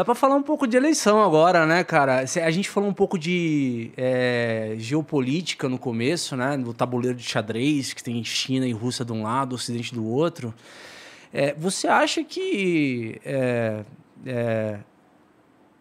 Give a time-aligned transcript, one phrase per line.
[0.00, 2.20] Dá para falar um pouco de eleição agora, né, cara?
[2.20, 6.56] A gente falou um pouco de é, geopolítica no começo, né?
[6.56, 10.54] No tabuleiro de xadrez, que tem China e Rússia de um lado, Ocidente do outro.
[11.30, 13.84] É, você acha que é,
[14.24, 14.78] é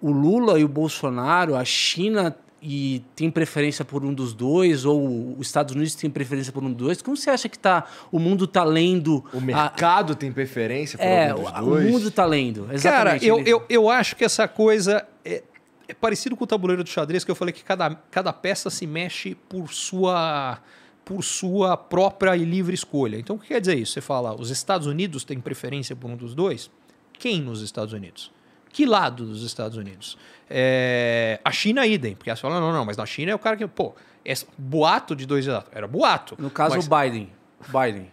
[0.00, 2.36] o Lula e o Bolsonaro, a China
[2.66, 6.72] e tem preferência por um dos dois, ou os Estados Unidos tem preferência por um
[6.72, 9.22] dos dois, como você acha que tá, o mundo está lendo...
[9.34, 10.16] O mercado a...
[10.16, 11.84] tem preferência por é, um dos dois?
[11.84, 13.20] o mundo está lendo, exatamente.
[13.20, 15.42] Cara, eu, eu, eu acho que essa coisa é,
[15.86, 18.86] é parecido com o tabuleiro do xadrez, que eu falei que cada, cada peça se
[18.86, 20.58] mexe por sua
[21.04, 23.18] por sua própria e livre escolha.
[23.18, 23.92] Então, o que quer dizer isso?
[23.92, 26.70] Você fala, os Estados Unidos têm preferência por um dos dois?
[27.12, 28.32] Quem nos Estados Unidos?
[28.74, 30.18] Que lado dos Estados Unidos?
[30.50, 33.56] É, a China, idem, porque você fala, não, não, mas na China é o cara
[33.56, 33.94] que, pô,
[34.24, 36.34] esse boato de dois anos, era boato.
[36.36, 37.30] No caso, mas, o Biden.
[37.68, 38.10] Biden.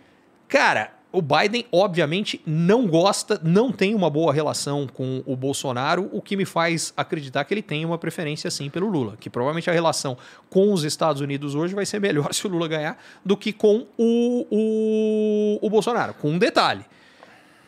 [0.47, 6.21] Cara, o Biden, obviamente, não gosta, não tem uma boa relação com o Bolsonaro, o
[6.21, 9.17] que me faz acreditar que ele tem uma preferência, sim, pelo Lula.
[9.19, 10.15] Que provavelmente a relação
[10.47, 13.87] com os Estados Unidos hoje vai ser melhor se o Lula ganhar do que com
[13.97, 16.13] o, o, o Bolsonaro.
[16.13, 16.85] Com um detalhe: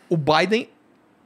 [0.08, 0.70] o Biden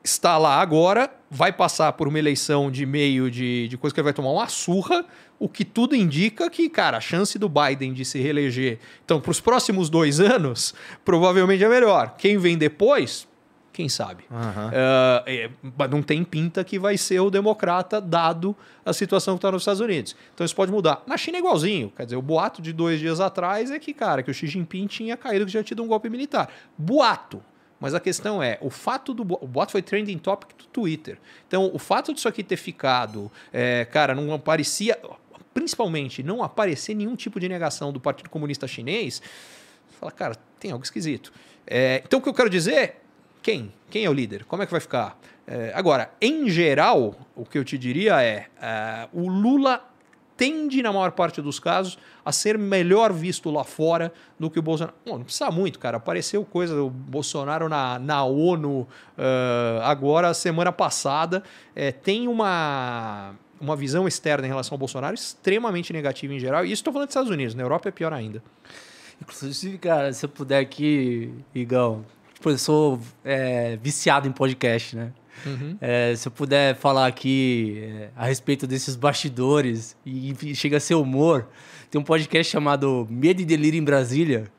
[0.08, 4.06] está lá agora, vai passar por uma eleição de meio de, de coisa que ele
[4.06, 5.06] vai tomar uma surra,
[5.40, 9.32] o que tudo indica que, cara, a chance do Biden de se reeleger, então, para
[9.32, 10.74] os próximos dois anos,
[11.06, 12.16] provavelmente é melhor.
[12.18, 13.28] Quem vem depois,
[13.72, 14.24] quem sabe?
[14.32, 14.68] Uhum.
[14.70, 15.50] Uh, é,
[15.88, 19.82] não tem pinta que vai ser o democrata, dado a situação que está nos Estados
[19.82, 20.16] Unidos.
[20.34, 21.04] Então isso pode mudar.
[21.06, 21.94] Na China é igualzinho.
[21.96, 24.88] Quer dizer, o boato de dois dias atrás é que, cara, que o Xi Jinping
[24.88, 26.50] tinha caído, que já tinha tido um golpe militar.
[26.76, 27.40] Boato.
[27.80, 31.18] Mas a questão é, o fato do o bot foi trending topic do Twitter.
[31.48, 35.00] Então, o fato disso aqui ter ficado, é, cara, não aparecia,
[35.54, 39.22] principalmente não aparecer nenhum tipo de negação do Partido Comunista Chinês,
[40.00, 41.32] fala, cara, tem algo esquisito.
[41.66, 42.98] É, então, o que eu quero dizer,
[43.44, 43.72] quem?
[43.90, 44.46] Quem é o líder?
[44.46, 45.20] Como é que vai ficar?
[45.46, 49.88] É, agora, em geral, o que eu te diria é, é o Lula
[50.38, 54.62] tende, na maior parte dos casos, a ser melhor visto lá fora do que o
[54.62, 54.96] Bolsonaro.
[55.06, 55.98] Bom, não precisa muito, cara.
[55.98, 61.42] Apareceu coisa do Bolsonaro na, na ONU uh, agora, semana passada.
[61.76, 66.64] É, tem uma, uma visão externa em relação ao Bolsonaro extremamente negativa em geral.
[66.64, 67.56] E isso estou falando dos Estados Unidos.
[67.56, 68.44] Na Europa é pior ainda.
[69.20, 75.12] Inclusive, cara, se eu puder aqui, Igão, tipo, eu sou é, viciado em podcast, né?
[75.46, 75.78] Uhum.
[75.80, 80.80] É, se eu puder falar aqui é, a respeito desses bastidores e, e chega a
[80.80, 81.48] ser humor,
[81.90, 84.52] tem um podcast chamado Medo e Delírio em Brasília,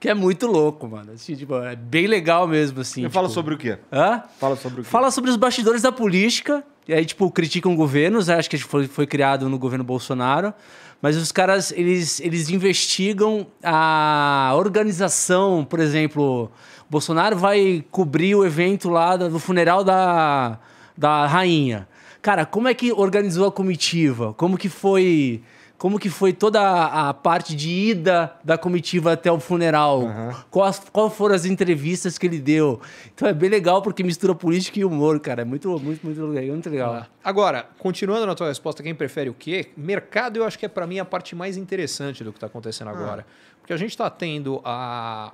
[0.00, 1.12] que é muito louco, mano.
[1.12, 3.02] Assim, tipo, é bem legal mesmo, assim.
[3.02, 3.12] Tipo...
[3.12, 3.78] Fala sobre o quê?
[3.92, 4.22] Hã?
[4.38, 4.90] Fala sobre o quê?
[4.90, 6.64] Fala sobre os bastidores da política.
[6.88, 8.28] E aí, tipo, criticam governos.
[8.28, 10.52] Acho que foi, foi criado no governo Bolsonaro.
[11.00, 16.50] Mas os caras, eles, eles investigam a organização, por exemplo...
[16.90, 20.58] Bolsonaro vai cobrir o evento lá do funeral da,
[20.96, 21.86] da rainha.
[22.22, 24.32] Cara, como é que organizou a comitiva?
[24.32, 25.42] Como que foi
[25.78, 30.00] como que foi toda a, parte de ida da comitiva até o funeral?
[30.00, 30.34] Uhum.
[30.50, 32.80] Quais, qual foram as entrevistas que ele deu?
[33.14, 35.42] Então é bem legal porque mistura política e humor, cara.
[35.42, 36.52] É muito, muito, muito legal.
[36.52, 36.94] Muito legal.
[36.94, 37.06] Ah.
[37.22, 39.70] Agora, continuando na tua resposta, quem prefere o quê?
[39.76, 42.88] Mercado eu acho que é para mim a parte mais interessante do que está acontecendo
[42.88, 43.24] agora.
[43.60, 45.32] Porque a gente está tendo a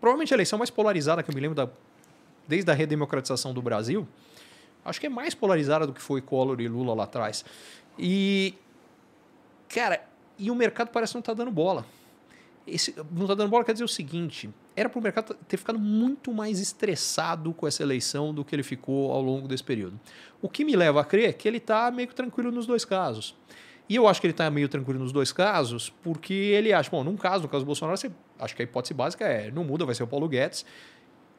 [0.00, 1.68] provavelmente a eleição mais polarizada que eu me lembro da,
[2.48, 4.06] desde a redemocratização do Brasil.
[4.84, 7.44] Acho que é mais polarizada do que foi Collor e Lula lá atrás.
[7.98, 8.54] E,
[9.74, 10.00] cara,
[10.38, 11.84] e o mercado parece não estar tá dando bola.
[12.66, 15.78] Esse, não está dando bola quer dizer o seguinte: era para o mercado ter ficado
[15.78, 19.98] muito mais estressado com essa eleição do que ele ficou ao longo desse período.
[20.40, 23.34] O que me leva a crer que ele está meio que tranquilo nos dois casos.
[23.86, 27.04] E eu acho que ele está meio tranquilo nos dois casos, porque ele acha, bom,
[27.04, 29.84] num caso, no caso do Bolsonaro, você, acho que a hipótese básica é, não muda,
[29.84, 30.64] vai ser o Paulo Guedes.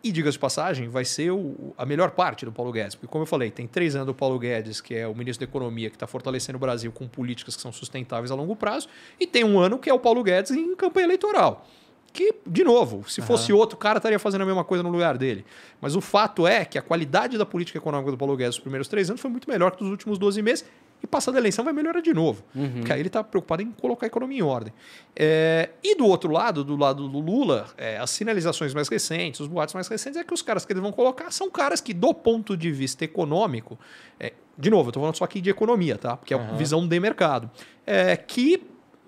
[0.05, 2.93] E, diga-se de passagem, vai ser o, a melhor parte do Paulo Guedes.
[2.93, 5.49] Porque, como eu falei, tem três anos do Paulo Guedes, que é o ministro da
[5.49, 8.87] Economia, que está fortalecendo o Brasil com políticas que são sustentáveis a longo prazo.
[9.19, 11.67] E tem um ano que é o Paulo Guedes em campanha eleitoral.
[12.13, 13.25] Que, de novo, se uhum.
[13.25, 15.43] fosse outro cara, estaria fazendo a mesma coisa no lugar dele.
[15.81, 18.87] Mas o fato é que a qualidade da política econômica do Paulo Guedes nos primeiros
[18.87, 20.65] três anos foi muito melhor que nos últimos 12 meses
[21.03, 22.43] e passada a eleição vai melhorar de novo.
[22.55, 22.73] Uhum.
[22.77, 24.73] Porque aí ele está preocupado em colocar a economia em ordem.
[25.15, 29.47] É, e do outro lado, do lado do Lula, é, as sinalizações mais recentes, os
[29.47, 32.13] boatos mais recentes, é que os caras que eles vão colocar são caras que, do
[32.13, 33.77] ponto de vista econômico,
[34.19, 36.17] é, de novo, eu estou falando só aqui de economia, tá?
[36.17, 36.55] Porque é uhum.
[36.57, 37.51] visão de mercado,
[37.85, 38.63] é, que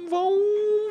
[0.09, 0.31] vão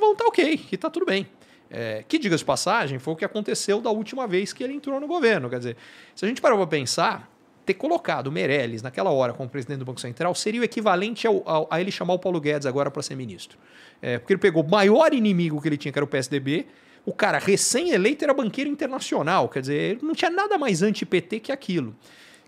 [0.01, 1.27] vão estar ok, que tá tudo bem.
[1.69, 5.01] É, que, diga de passagem, foi o que aconteceu da última vez que ele entrou
[5.01, 5.51] no governo.
[5.51, 5.77] Quer dizer,
[6.15, 7.29] se a gente parar para pensar,
[7.67, 11.43] ter colocado o Meirelles naquela hora como presidente do Banco Central seria o equivalente ao,
[11.47, 13.59] ao, a ele chamar o Paulo Guedes agora para ser ministro.
[14.01, 16.67] É, porque ele pegou o maior inimigo que ele tinha, que era o PSDB,
[17.05, 21.53] o cara recém-eleito era banqueiro internacional, quer dizer, ele não tinha nada mais anti-PT que
[21.53, 21.95] aquilo.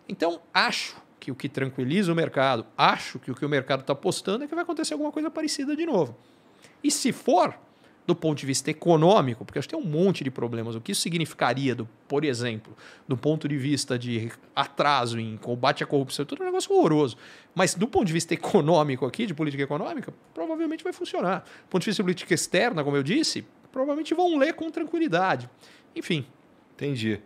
[0.08, 3.92] Então, acho que o que tranquiliza o mercado, acho que o que o mercado está
[3.92, 6.16] apostando é que vai acontecer alguma coisa parecida de novo.
[6.82, 7.54] E se for,
[8.08, 10.74] do ponto de vista econômico, porque acho que tem um monte de problemas.
[10.74, 12.74] O que isso significaria, do, por exemplo,
[13.06, 17.18] do ponto de vista de atraso em combate à corrupção, tudo é um negócio horroroso.
[17.54, 21.40] Mas do ponto de vista econômico aqui, de política econômica, provavelmente vai funcionar.
[21.40, 25.50] Do ponto de vista de política externa, como eu disse, provavelmente vão ler com tranquilidade.
[25.94, 26.24] Enfim.
[26.74, 27.20] Entendi.